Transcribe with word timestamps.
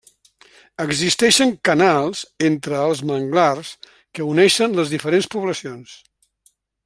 Existeixen 0.85 1.51
canals 1.69 2.23
entre 2.49 2.79
els 2.87 3.03
manglars, 3.11 3.75
que 4.19 4.27
uneixen 4.31 4.75
les 4.81 4.95
diferents 4.95 5.29
poblacions. 5.37 5.97